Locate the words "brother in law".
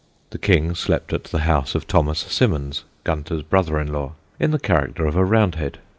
3.43-4.13